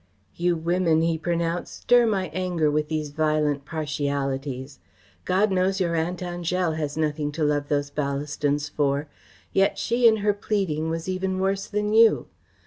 "You 0.33 0.55
women," 0.55 1.03
he 1.03 1.19
pronounced, 1.19 1.83
"stir 1.83 2.07
my 2.07 2.31
anger 2.33 2.71
with 2.71 2.87
these 2.87 3.11
violent 3.11 3.65
partialities. 3.65 4.79
God 5.25 5.51
knows 5.51 5.79
your 5.79 5.93
Aunt 5.95 6.21
Angèle 6.21 6.75
has 6.75 6.97
nothing 6.97 7.31
to 7.33 7.43
love 7.43 7.67
those 7.67 7.91
Ballastons 7.91 8.67
for. 8.67 9.07
Yet 9.53 9.77
she 9.77 10.07
in 10.07 10.17
her 10.25 10.33
pleading 10.33 10.89
was 10.89 11.07
even 11.07 11.37
worse 11.37 11.67
than 11.67 11.93
you. 11.93 12.25